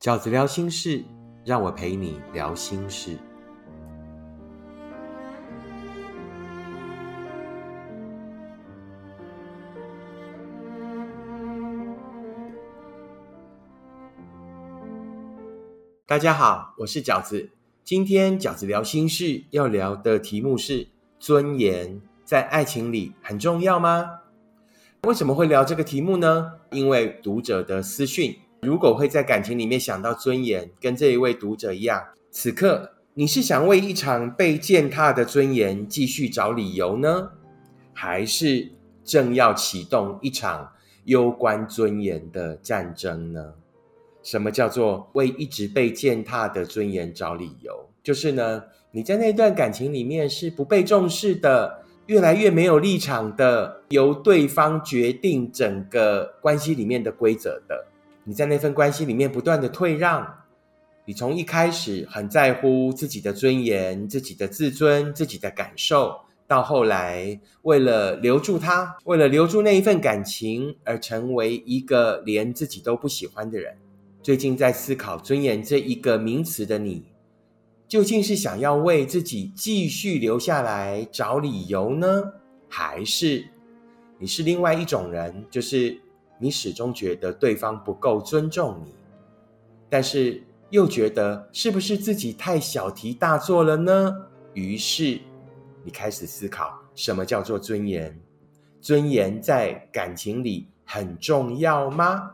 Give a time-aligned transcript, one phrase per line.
[0.00, 1.04] 饺子聊心事，
[1.44, 3.18] 让我陪你聊心事。
[16.06, 17.50] 大家好，我是饺子。
[17.84, 20.88] 今天饺子聊心事要聊的题目是
[21.18, 24.20] 尊严，在爱情里很重要吗？
[25.02, 26.52] 为什么会聊这个题目呢？
[26.70, 37.30] 因为读者的私讯，如果会在感情里面想到尊严，跟这一位读者一样，此刻你是想为一场被践踏的尊严继续找理由呢，
[37.94, 38.70] 还是
[39.02, 40.72] 正要启动一场
[41.04, 43.54] 攸关尊严的战争呢？
[44.22, 47.88] 什么叫做为一直被践踏的尊严找理由？
[48.02, 51.80] 就是呢，你在那段感情里面是不被重视的。
[52.06, 57.86] 越来越没有立场的，由对方决定整个关系里面的规则的。
[58.30, 60.24] 你在那份关系里面不断的退让，
[61.04, 73.76] 你从一开始很在乎自己的尊严、自己的自尊、自己的感受，到后来为了留住他，为了留住那一份感情，而成为一个连自己都不喜欢的人。
[74.22, 77.06] 最近在思考尊严这一个名词的你。
[77.88, 82.06] 究竟是想要为自己继续留下来找理由呢，
[82.68, 83.44] 还是
[84.20, 85.44] 你是另外一种人？
[85.50, 86.00] 就是
[86.40, 88.92] 你始终觉得对方不够尊重你，
[89.88, 94.26] 但是又觉得是不是自己太小题大做了呢？
[94.54, 95.20] 于是
[95.84, 98.18] 你开始思考什么叫做尊严？
[98.80, 102.32] 尊严在感情里很重要吗？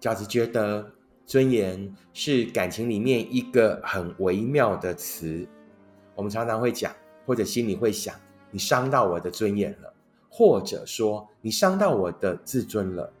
[0.00, 0.90] 饺子觉得。
[1.26, 5.46] 尊严是感情里面一个很微妙的词，
[6.14, 6.90] 我们常常会讲，
[7.26, 8.14] 或者心里会想，
[8.50, 9.92] 你伤到我的尊严了，
[10.30, 13.12] 或者说你伤到我的自尊了。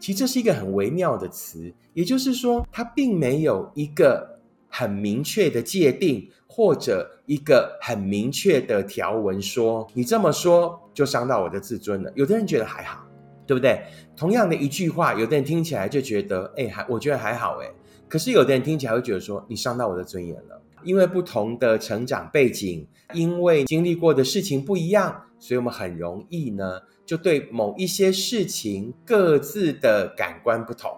[0.00, 12.10] 其实这是一个很微妙的词，也就是说，它并没有一个很明确的界定，或者一个很明确的条文，说你这么说就伤到我的自尊了。
[12.16, 13.06] 有的人觉得还好。
[13.46, 13.82] 对不对？
[14.16, 17.68] 同样的一句话，有的人听起来就觉得，哎，还我觉得还好，哎。
[18.06, 20.62] 可是有的人听起来会觉得说，你伤到我的尊严了。
[20.84, 26.80] 因为不同的成长背景，因为经历过的事情不一样，所以我们很容易呢，
[27.10, 30.88] 就对某一些事情各自的感官不同。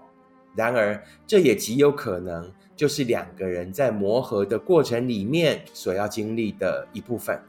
[0.55, 7.41] 然而，这也极有可能就是两个人在磨合的过程里面所要经历的一部分。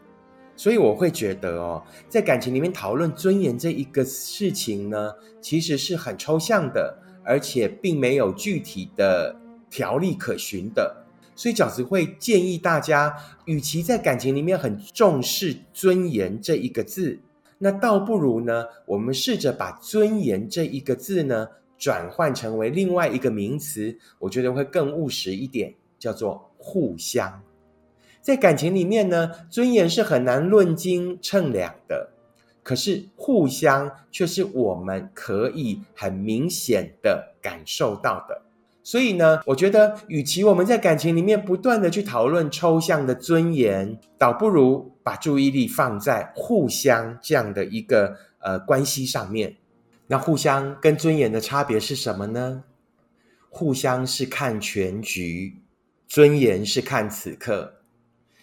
[0.55, 9.35] 所以我会觉得哦，在感情里面讨论尊严这一个事情呢，其实是很抽象的，而且并没有具体的
[9.69, 11.03] 条例可循的。
[11.35, 13.13] 所以饺子会建议大家，
[13.43, 17.19] 与其在感情里面很重视尊严这一个字，
[17.57, 21.47] 那倒不如呢，我们试着把尊严这一个字呢，
[21.77, 27.41] 转换成为另外一个名词，我觉得会更务实一点，叫做互相。
[28.21, 32.09] 在感情里面呢，尊严是很难论斤称两的，
[32.63, 38.41] 可是互相却是我们可以很明显的感受到的。
[38.83, 49.55] 所以呢，我觉得，与其我们在感情里面不断的去讨论抽象的尊严，倒不如把注意力放在互相这样的一个呃关系上面。
[50.07, 52.65] 那互相跟尊严的差别是什么呢？
[53.49, 55.61] 互相是看全局，
[56.05, 57.75] 尊严是看此刻。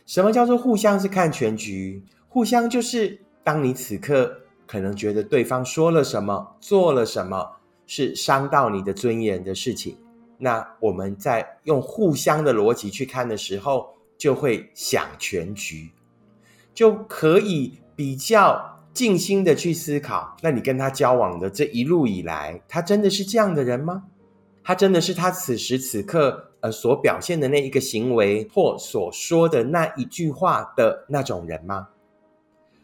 [0.06, 2.02] 什么叫做互相是看全局？
[2.28, 7.56] 互相就是当你此刻可能觉得对方说了什么、做了什么
[7.86, 9.98] 是伤到你的尊严的事情，
[10.40, 15.90] 那我们在用互相的逻辑去看的时候，就会想全局，
[16.74, 20.36] 就可以比较静心的去思考。
[20.42, 24.04] 那你跟他交往的这一路以来，他真的是这样的人吗？
[24.64, 26.46] 他真的是他此时此刻？
[26.60, 31.88] 呃，所表现的那一个行为或所说的那一句话的那种人吗？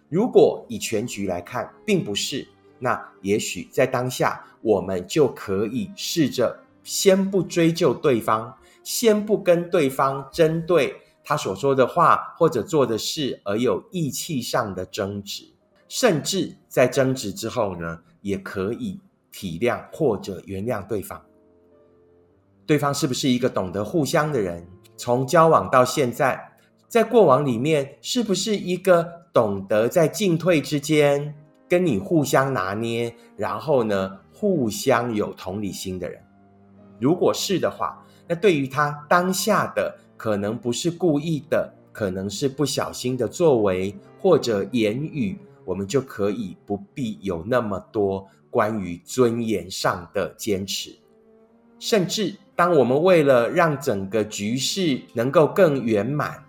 [0.09, 2.49] 如果以全局来看，并不是。
[2.79, 8.55] 那也许在当下，我们就可以试着先不追究对方，
[8.85, 10.95] 先不跟对方针对
[11.25, 15.43] 他所说的话或者做的事而有意气上的争执，
[15.89, 19.01] 甚至在争执之后呢，也可以
[19.33, 21.21] 体谅或者原谅对方。
[22.65, 24.65] 对方是不是一个懂得互相的人？
[24.97, 26.53] 从交往到现在，
[26.87, 31.35] 在过往里面，是不是一个懂得在进退之间
[31.69, 36.23] 跟你互相拿捏，然后呢，互相有同理心的人？
[36.99, 50.97] 如果是的话，那对于他当下的可能不是故意的，可能是不小心的作为或者言语，我们就可以不必有那么多关于尊严上的坚持。
[51.79, 56.43] 甚至当我们为了让整个局势能够更圆满，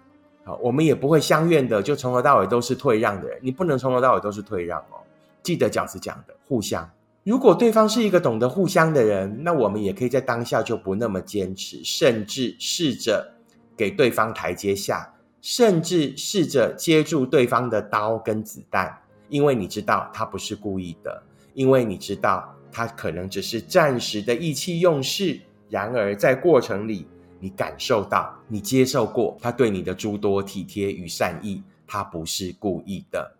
[0.46, 3.38] 好，我们也不会相怨的就从头到尾都是退让的人。
[3.42, 5.04] 你不能从头到尾都是退让哦。
[5.44, 6.90] 记得饺子讲的，互相。
[7.28, 13.34] 如果对方是一个懂得互相的人，那我们也可以在当下就不那么坚持，甚至试着
[13.76, 18.98] 给对方台阶下，甚至试着接住对方的刀跟子弹，
[19.28, 21.22] 因为你知道他不是故意的，
[21.54, 25.38] 因为你知道他可能只是暂时的意气用事。
[25.70, 27.06] 然而在过程里，
[27.42, 33.37] 你感受到，你接受过他对你的诸多体贴与善意，他不是故意的。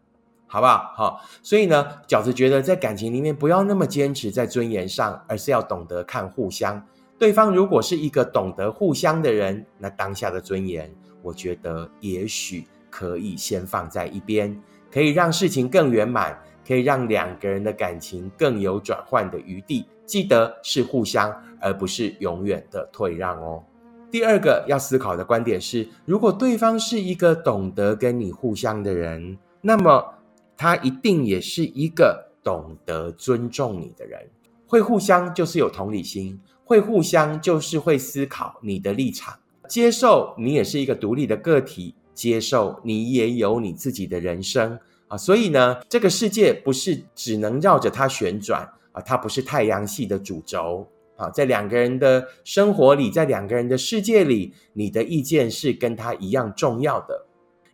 [0.48, 0.94] 好不好？
[0.96, 6.82] 好，所以呢，饺子觉得在感情里面不要那么坚持在尊严上，而是要懂得看互相。
[7.20, 10.90] 对方如果是一个懂得互相的人，那当下的尊严，
[11.22, 14.56] 我觉得也许可以先放在一边，
[14.90, 19.86] 可以让事情更圆满，可以让两个人的感情更有转换的余地。
[20.06, 21.30] 记得是互相，
[21.60, 23.62] 而不是永远的退让哦。
[24.10, 30.14] 第二个要思考的观点是，如果对方是一个懂得跟你互相的人，那么。
[30.58, 34.28] 他一定也是一个懂得尊重你的人，
[34.66, 39.38] 会互相就是有同理心，会互相就是会思考你的立场，
[39.70, 45.16] 接受你也是一个独立的个体，接受你也有你自己的人生啊。
[45.16, 51.30] 所以呢，这个世界不是只能绕着它旋转啊，它不是太阳系的主轴啊。
[51.30, 57.27] 在两个人的生活里，在两个人的世界里，你的意见是跟他一样重要的。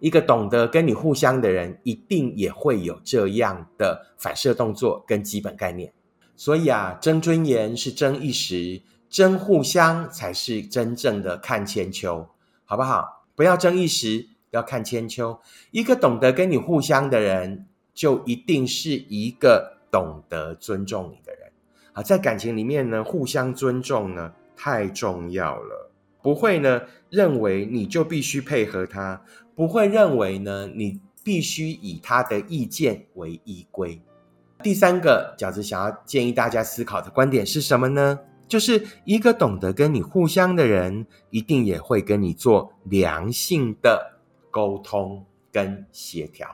[0.04, 5.94] 一个懂得跟你互相的人，一定也会有这样的反射动作跟基本概念。
[6.36, 12.28] 所以啊，争尊严是争一时，争互相才是真正的看千秋，
[12.66, 13.24] 好不好？
[13.34, 15.40] 不要争一时，要看千秋。
[15.72, 21.50] 一个懂得跟你互相的人，就一定是一个懂得尊重你的人。
[21.94, 25.93] 啊，在感情里面呢，互相尊重呢，太重要了。
[26.24, 26.82] 不会呢，
[27.12, 29.22] 认为你就必须配合他。
[29.56, 34.02] 不会认为呢，你必须以他的意见为依归。
[34.64, 38.20] 第三个饺子想要建议大家思考的观点是什么呢？
[38.48, 46.48] 就是一个懂得跟你互相的人，一定也会跟你做良性的沟通跟协调。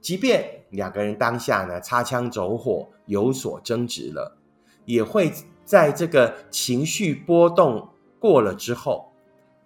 [0.00, 4.36] 即便两个人当下呢擦枪走火，有所争执了，
[4.84, 5.32] 也会
[5.64, 7.88] 在这个情绪波动
[8.18, 9.12] 过了之后。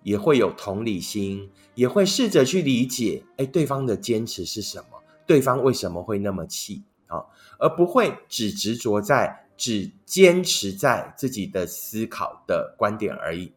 [0.05, 4.99] 也会有同理心，也会试着去理解，哎，对方的坚持是什么？
[5.25, 7.23] 对方为什么会那么气啊？
[7.61, 13.53] 而不会只执着在、只坚持在自己的思考的观点而已。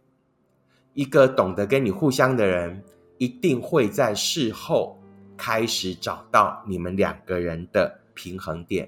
[0.94, 2.84] 一个懂得跟你互相的人，
[3.18, 5.00] 一定会在事后
[5.36, 8.88] 开始找到你们两个人的平衡点，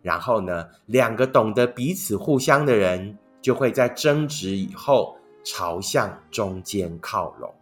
[0.00, 5.18] 然后呢，两个懂得彼此互相的人，就会在争执以后。
[5.44, 7.52] 朝向中间靠拢，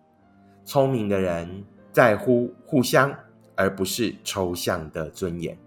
[0.65, 3.13] 聪明的人在乎互相，
[3.57, 5.59] 而不是抽象的尊严。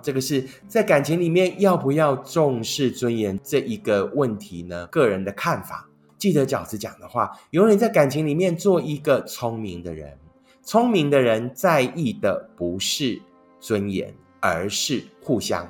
[0.00, 4.86] 这个是在感情里面要不要重视尊严这一个问题呢？
[4.86, 5.88] 个人的看法。
[6.16, 10.16] 记得饺子讲的话，永远在感情里面做一个聪明的人。
[10.62, 13.20] 聪明的人在意的不是
[13.60, 15.68] 尊严，而是互相。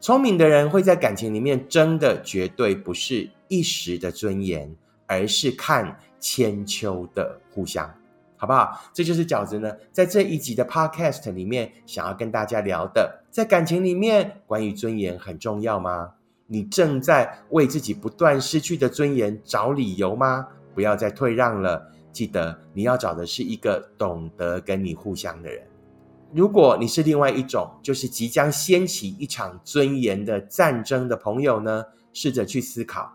[0.00, 4.74] 聪明的人会在感情里面争的绝对不是一时的尊严。
[5.06, 7.92] 而是看千秋的互相，
[8.36, 8.80] 好不好？
[8.92, 16.14] 这就是饺子呢，在这一集的 Podcast 里面想要跟大家聊的，在感情里面关于尊严很重要吗？
[16.46, 20.46] 你正在为自己不断失去的尊严找理由吗？
[20.74, 25.62] 不要再退让了，记得你要找的是一个懂得跟你互相的人。
[26.32, 33.12] 如果你是另外一种，就是即将掀起一场尊严的战争的朋友呢，试着去思考。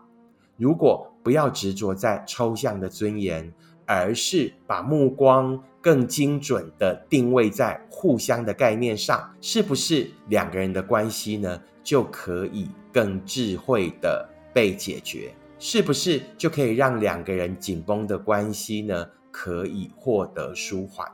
[0.60, 3.50] 如果不要执着在抽象的尊严，
[3.86, 15.32] 而是把目光更精准的定位在互相的概念上，是不是两个人的关系呢就可以更智慧的被解决？
[15.58, 21.10] 是不是就可以让两个人紧绷的关系呢可以获得舒缓？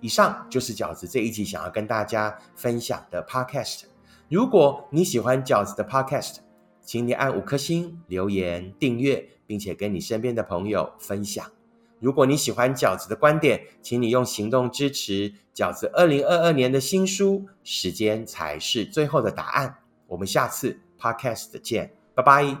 [0.00, 3.82] 以上就是饺子这一集想要跟大家分享的 Podcast。
[4.28, 6.38] 如果你喜欢饺子的 Podcast，
[6.90, 11.48] 请你按五颗星、留言、订阅，并且跟你身边的朋友分享。
[12.00, 17.46] 如果你喜欢饺子的观点，请你用行动支持饺子二零二二年的新书。
[17.62, 19.76] 时间才是最后的答案。
[20.08, 22.60] 我们下次 Podcast 见，拜拜。